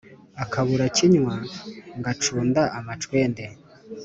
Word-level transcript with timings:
akabura 0.43 0.85
kinywa 0.97 1.35
ngacunda 1.99 2.61
amacwende 2.79 3.43